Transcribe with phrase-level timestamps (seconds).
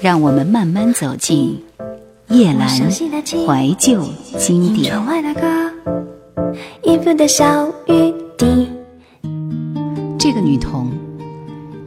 [0.00, 1.58] 让我们慢慢走进
[2.28, 4.04] 叶阑怀旧
[4.38, 4.92] 经典。
[10.18, 10.92] 这个女童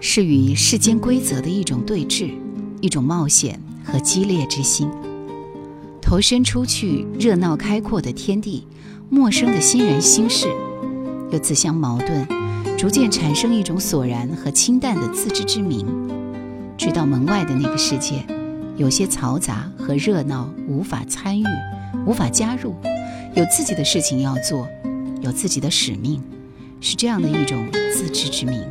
[0.00, 2.30] 是与世间规则的一种对峙，
[2.80, 4.88] 一种冒险和激烈之心。
[6.00, 8.66] 投身出去热闹开阔的天地，
[9.10, 10.46] 陌生的新人心事，
[11.32, 12.26] 又自相矛盾，
[12.76, 15.84] 逐渐产生一种索然和清淡的自知之明。
[16.76, 18.24] 去到门外的那个世界，
[18.76, 21.44] 有些嘈杂和热闹，无法参与，
[22.06, 22.74] 无法加入，
[23.34, 24.68] 有自己的事情要做，
[25.22, 26.22] 有自己的使命，
[26.80, 28.62] 是这样的一种自知之明。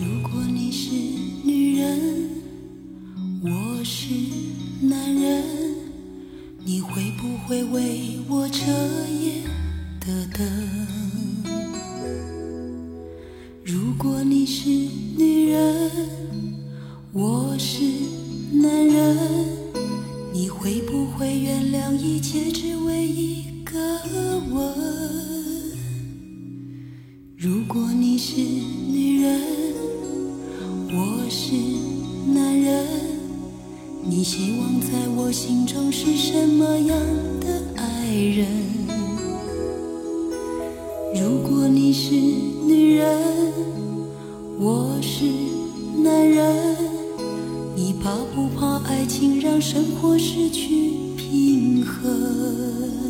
[0.00, 0.90] 如果你是
[1.42, 2.30] 女人
[3.42, 4.14] 我是
[4.80, 5.42] 男人
[6.64, 8.70] 你会不会为我彻
[9.08, 9.42] 夜
[9.98, 10.24] 的？
[10.38, 10.67] 等
[34.30, 36.98] 希望在我心中是什么样
[37.40, 38.46] 的爱人。
[41.14, 43.08] 如果你是女人
[44.58, 45.24] 我是
[46.04, 46.76] 男人
[47.74, 53.07] 你怕不怕爱情让生活失去平衡？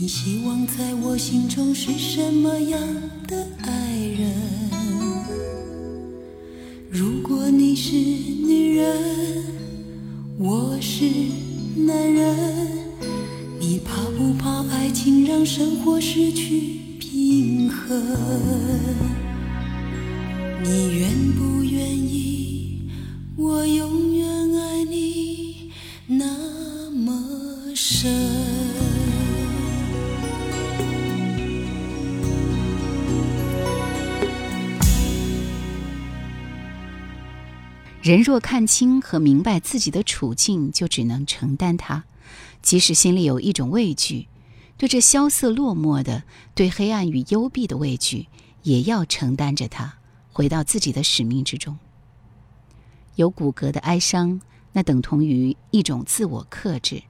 [0.00, 2.80] 你希望在我心中是什么样
[3.26, 4.32] 的爱人？
[6.88, 8.96] 如果你是女人
[10.38, 11.04] 我是
[11.74, 12.36] 男人
[13.58, 19.07] 你怕不怕爱情让生活失去平衡？
[38.08, 42.04] 人若看清和明白自己的处境，就只能承担它，
[42.62, 44.28] 即使心里有一种畏惧，
[44.78, 46.22] 对这萧瑟落寞的、
[46.54, 48.28] 对黑暗与幽闭的畏惧，
[48.62, 49.98] 也要承担着它。
[50.32, 51.76] 回到自己的使命之中，
[53.16, 54.40] 有骨骼的哀伤，
[54.72, 57.02] 那等同于一种自我克制。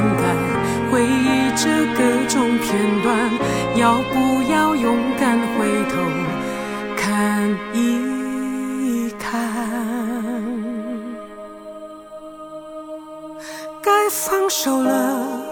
[0.00, 0.22] 会篡改，
[0.90, 3.08] 回忆着各种片段，
[3.76, 6.00] 要不要勇敢回头
[6.96, 9.38] 看一看？
[13.82, 15.42] 该放手了，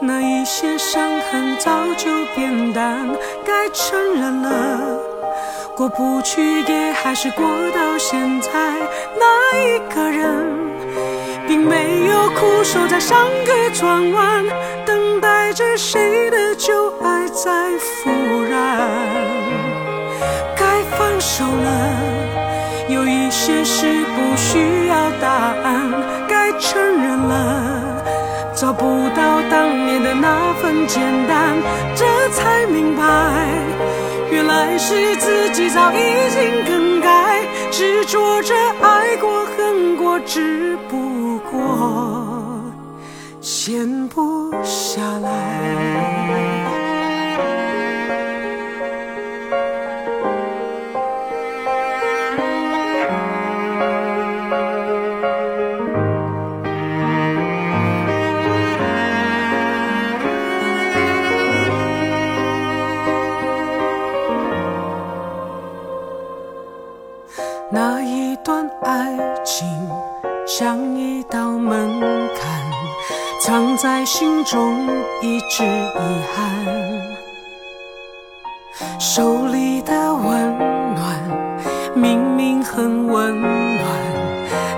[0.00, 3.08] 那一些伤痕早就变淡，
[3.44, 4.98] 该承认了，
[5.74, 7.44] 过不去也还是过
[7.74, 8.50] 到现在，
[9.18, 10.66] 那一个人。
[11.56, 14.44] 没有苦守在上个转弯，
[14.84, 18.10] 等待着谁的旧爱再复
[18.50, 18.88] 燃。
[20.56, 21.98] 该放手了，
[22.88, 25.28] 有一些事不需要答
[25.64, 25.92] 案。
[26.28, 28.04] 该承认了，
[28.54, 31.56] 找不到当年的那份简单。
[31.94, 33.02] 这才明白，
[34.30, 41.15] 原来是自己早已经更改，执着着爱过恨过，只不。
[41.68, 42.72] 我
[43.40, 46.55] 闲不下来。
[74.46, 74.86] 中
[75.20, 75.98] 一直遗
[76.32, 76.54] 憾。
[79.00, 80.56] 手里的温
[80.94, 81.20] 暖
[81.96, 83.82] 明明很温暖，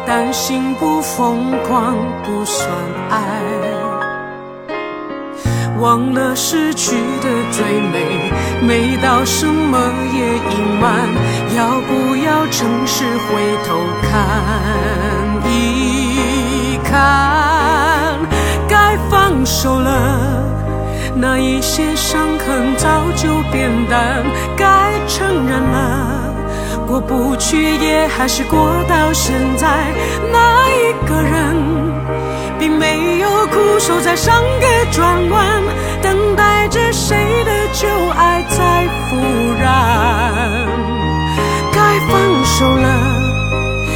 [0.07, 2.67] 但心不疯狂不算
[3.11, 3.19] 爱。
[5.79, 7.63] 忘了失去的最
[7.93, 8.33] 美，
[8.67, 9.79] 美到什么
[10.15, 11.07] 也隐瞒。
[11.55, 14.11] 要不要诚实回头看？
[15.47, 17.58] 一看，
[19.49, 20.45] 放手了，
[21.17, 22.87] 那一些伤痕早
[23.17, 24.23] 就变淡。
[24.59, 26.35] 该承认了，
[26.87, 29.67] 过不去也还是过到现在。
[30.31, 31.57] 那一个人，
[32.59, 35.63] 并没有苦守在上个转弯，
[36.03, 37.17] 等待着谁
[37.47, 39.17] 的旧爱再复
[39.59, 40.69] 燃。
[41.73, 43.17] 该放手了。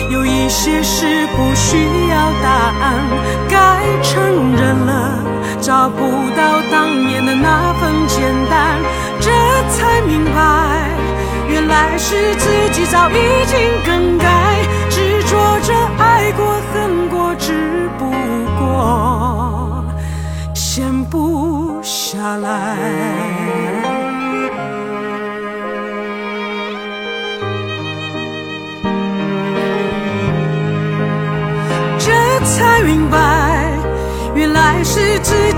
[0.08, 1.76] 有一些事不需
[2.08, 2.48] 要答
[2.80, 3.04] 案，
[3.50, 5.01] 该承认了，
[5.62, 6.00] 找不
[6.36, 8.20] 到当年的那份简
[8.50, 8.80] 单，
[9.20, 9.30] 这
[9.70, 10.90] 才明白，
[11.48, 13.14] 原来是自己早已
[13.46, 14.26] 经更改，
[14.90, 18.10] 执着着爱过恨过，只不
[18.58, 19.84] 过
[20.52, 23.81] 闲不下来。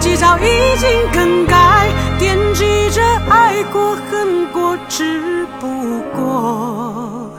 [0.05, 5.67] 是自己早已经更改，惦记着爱过恨过，只不
[6.15, 7.31] 过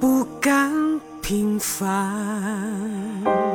[0.00, 3.45] 不甘平凡。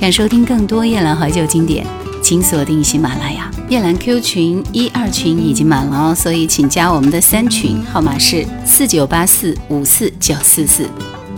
[0.00, 1.86] 想收听更多夜兰怀旧经典，
[2.22, 3.50] 请锁定喜马拉雅。
[3.68, 10.88] 夜兰 Q 群一二群已经满了哦，所以请加我们的三群，号码是四九八四五四九四四。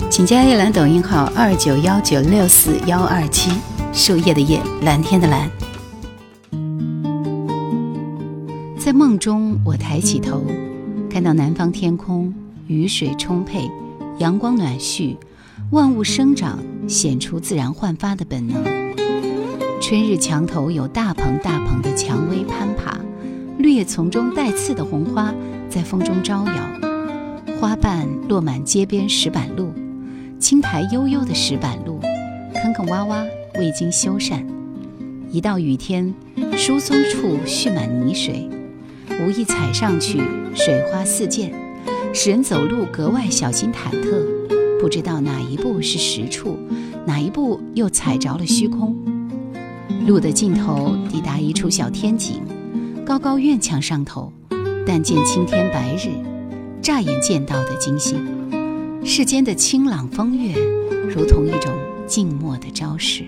[0.08, 3.50] 请加夜兰抖音号二九幺九六四幺二七，
[3.92, 5.50] 树叶的叶，蓝天的蓝。
[8.78, 10.40] 在梦中，我抬起头，
[11.10, 12.32] 看到南方天空
[12.68, 13.68] 雨水充沛，
[14.18, 15.16] 阳光暖煦，
[15.72, 18.62] 万物生长显出自然焕发的本能。
[19.80, 23.00] 春日墙头有大棚大棚的蔷薇攀爬，
[23.56, 25.32] 绿叶丛中带刺的红花
[25.70, 29.72] 在风中招摇，花瓣落满街边石板路，
[30.38, 31.98] 青苔悠悠的石板路，
[32.52, 33.26] 坑坑洼洼
[33.58, 34.44] 未经修缮。
[35.30, 36.14] 一到雨天，
[36.54, 38.46] 疏松处蓄满泥水，
[39.08, 40.20] 无意踩上去，
[40.54, 41.50] 水花四溅，
[42.12, 44.22] 使人走路格外小心忐忑，
[44.82, 46.58] 不知道哪一步是实处，
[47.06, 48.96] 哪一步又踩着了虚空。
[50.08, 52.42] 路的尽头抵达一处小天井，
[53.06, 54.32] 高高院墙上头，
[54.84, 56.10] 但见青天白日，
[56.82, 58.26] 乍眼见到的惊心。
[59.04, 60.52] 世间的清朗风月，
[61.08, 61.72] 如同一种
[62.08, 63.22] 静默的昭示。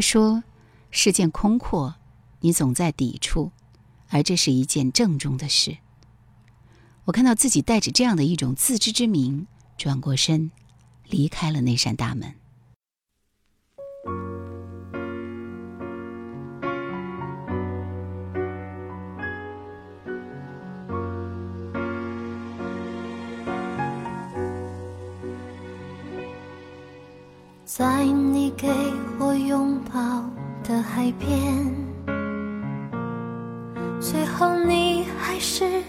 [0.00, 0.44] 说
[0.90, 1.96] ：“世界空阔，
[2.40, 3.52] 你总在抵触，
[4.08, 5.78] 而这是一件郑重的事。”
[7.06, 10.50] 我看到自己带着这样的一种自知之明，转过身，
[11.08, 12.34] 离开了那扇大门。
[27.72, 28.66] 在你给
[29.20, 30.24] 我拥抱
[30.64, 31.72] 的海边，
[34.00, 35.80] 最后你还是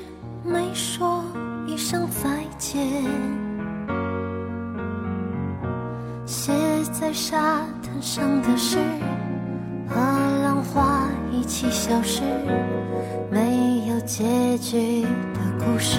[0.46, 1.24] 没说
[1.66, 3.04] 一声再见，
[6.24, 6.54] 写
[6.92, 8.78] 在沙滩上的诗
[9.90, 10.00] 和
[10.44, 12.22] 浪花一起消失，
[13.32, 15.98] 没有结局的故事。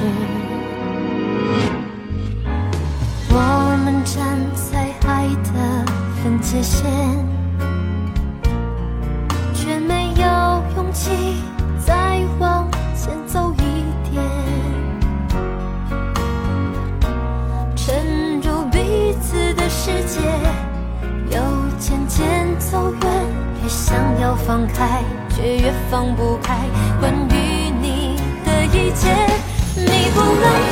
[6.42, 6.84] 界限，
[9.54, 10.25] 却没有
[10.76, 11.11] 勇气
[11.78, 14.22] 再往前走一点。
[17.75, 20.20] 沉入彼此的世界，
[21.30, 21.40] 又
[21.78, 23.11] 渐渐走远，
[23.62, 26.58] 越想要放开，却越放不开。
[27.00, 29.08] 关于你的一切，
[29.75, 30.72] 你不能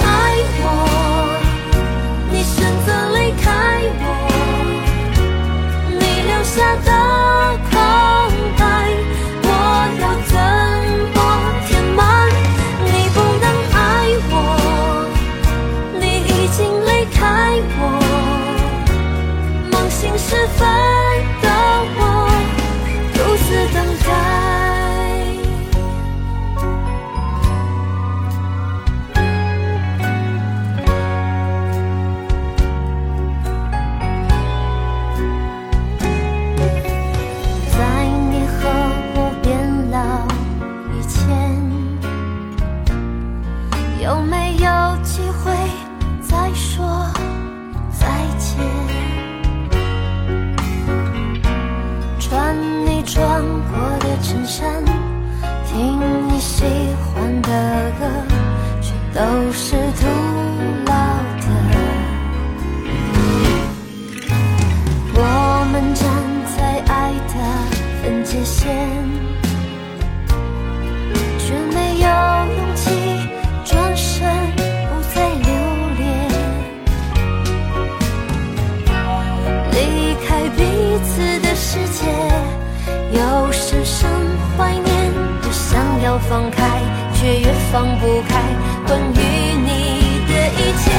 [86.11, 86.66] 要放开，
[87.14, 88.42] 却越放不开。
[88.85, 90.90] 关于你的一切，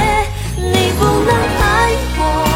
[0.56, 2.51] 你不能爱我。